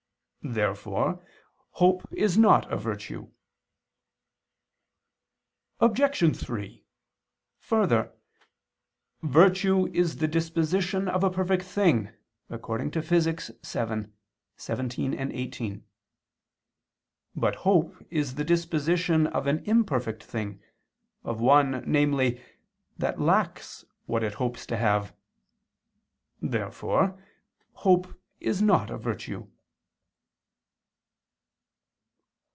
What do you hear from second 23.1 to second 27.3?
lacks what it hopes to have. Therefore